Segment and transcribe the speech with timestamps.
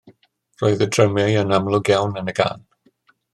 [0.61, 2.67] Roedd y drymiau yn amlwg iawn yn y gân.